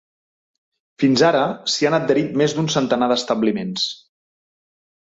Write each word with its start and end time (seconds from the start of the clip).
Fins 1.03 1.23
ara, 1.27 1.43
s’hi 1.75 1.89
han 1.91 1.99
adherit 1.99 2.35
més 2.43 2.57
d’un 2.57 2.73
centenar 2.79 3.13
d’establiments. 3.13 3.87